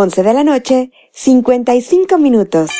11 0.00 0.22
de 0.22 0.32
la 0.32 0.44
noche, 0.44 0.90
55 1.12 2.16
minutos. 2.16 2.70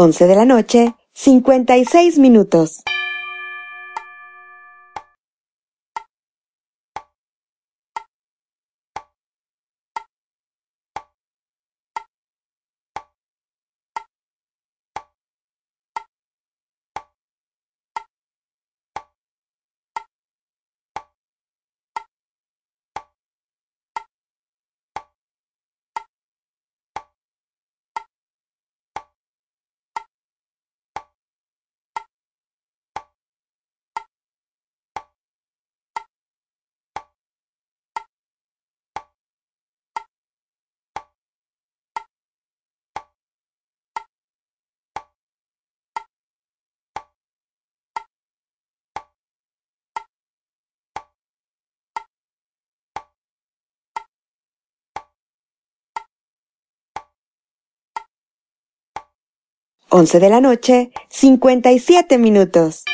11 0.00 0.28
de 0.28 0.36
la 0.36 0.44
noche, 0.44 0.94
56 1.14 2.20
minutos. 2.20 2.84
Once 59.90 60.20
de 60.20 60.28
la 60.28 60.42
noche, 60.42 60.90
57 61.08 62.18
minutos. 62.18 62.84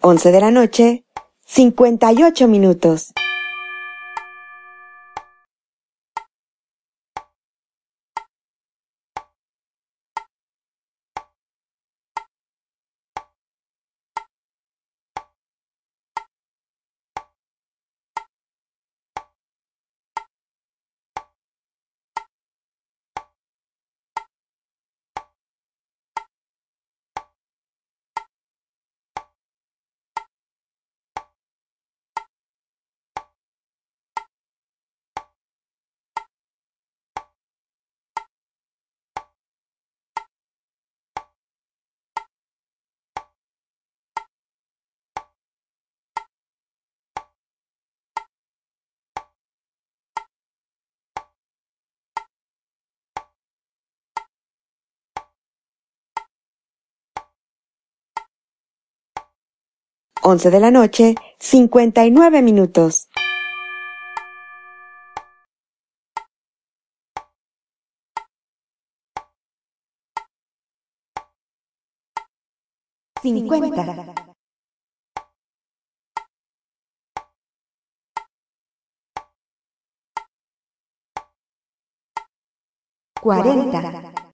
Once 0.00 0.30
de 0.30 0.40
la 0.40 0.52
noche, 0.52 1.04
58 1.46 2.46
minutos. 2.46 3.12
Once 60.22 60.50
de 60.50 60.60
la 60.60 60.70
noche, 60.70 61.14
59 61.38 62.42
minutos. 62.42 63.08
Cincuenta. 73.22 73.84
Cuarenta. 83.20 84.27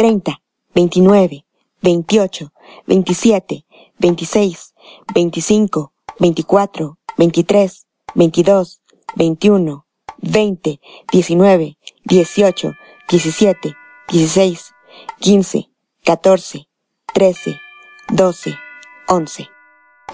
Treinta, 0.00 0.40
veintinueve, 0.74 1.44
veintiocho, 1.82 2.52
veintisiete, 2.86 3.66
veintiséis, 3.98 4.72
veinticinco, 5.12 5.92
veinticuatro, 6.18 6.96
veintitrés, 7.18 7.86
veintidós, 8.14 8.80
veintiuno, 9.14 9.84
veinte, 10.16 10.80
diecinueve, 11.12 11.76
dieciocho, 12.02 12.72
diecisiete, 13.10 13.74
dieciséis, 14.08 14.72
quince, 15.20 15.68
catorce, 16.02 16.66
trece, 17.12 17.60
doce, 18.08 18.56
once. 19.06 19.50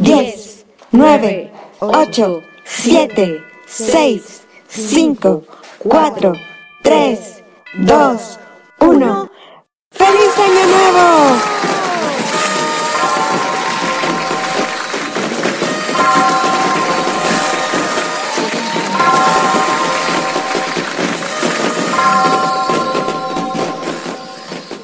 Diez, 0.00 0.66
nueve, 0.90 1.52
ocho, 1.78 2.42
siete, 2.64 3.40
seis, 3.68 4.48
cinco, 4.66 5.44
cuatro, 5.78 6.32
3, 6.82 7.44
2, 7.86 8.38
1. 8.80 9.35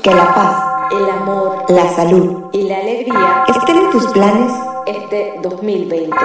Que 0.03 0.11
la 0.11 0.35
paz, 0.35 0.91
el 0.91 1.09
amor, 1.09 1.65
la 1.69 1.89
salud 1.95 2.47
y 2.53 2.63
la 2.63 2.79
alegría 2.79 3.45
estén 3.47 3.77
en 3.77 3.91
tus 3.93 4.05
planes 4.09 4.53
este 4.85 5.39
2020. 5.41 6.17